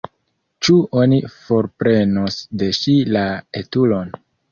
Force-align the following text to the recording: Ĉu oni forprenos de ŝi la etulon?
Ĉu 0.67 0.77
oni 1.01 1.19
forprenos 1.33 2.39
de 2.63 2.71
ŝi 2.79 2.95
la 3.17 3.27
etulon? 3.61 4.11